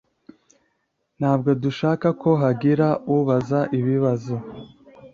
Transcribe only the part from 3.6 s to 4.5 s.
ibibazo.